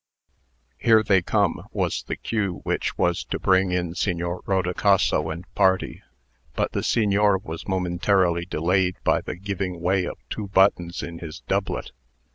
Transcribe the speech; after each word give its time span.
"Here 0.79 1.03
they 1.03 1.21
come," 1.21 1.61
was 1.71 2.01
the 2.01 2.15
cue 2.15 2.61
which 2.63 2.97
was 2.97 3.23
to 3.25 3.37
bring 3.37 3.71
in 3.71 3.93
Signor 3.93 4.41
Rodicaso 4.47 5.29
and 5.29 5.45
party; 5.53 6.01
but 6.55 6.71
the 6.71 6.81
Signor 6.81 7.37
was 7.37 7.67
momentarily 7.67 8.47
delayed 8.47 8.95
by 9.03 9.21
the 9.21 9.35
giving 9.35 9.79
way 9.79 10.05
of 10.05 10.17
two 10.31 10.47
buttons 10.47 11.03
in 11.03 11.19
his 11.19 11.41
doublet. 11.41 11.91